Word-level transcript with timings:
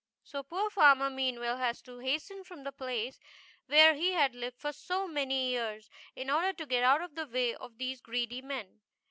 So 0.23 0.41
poor 0.41 0.71
Farmer 0.71 1.11
Meanwell 1.11 1.57
had 1.57 1.75
to 1.83 1.99
hasten 1.99 2.43
from 2.43 2.63
the 2.63 2.71
place 2.71 3.19
where 3.67 3.93
he 3.93 4.13
had 4.13 4.33
lived 4.33 4.57
for 4.57 4.73
so 4.73 5.07
many 5.07 5.49
years, 5.49 5.91
in 6.15 6.27
order 6.27 6.53
to 6.53 6.65
get 6.65 6.83
out 6.83 7.03
of 7.03 7.13
the 7.13 7.27
way 7.27 7.53
of 7.53 7.77
these 7.77 8.01
greedy 8.01 8.41
men. 8.41 8.81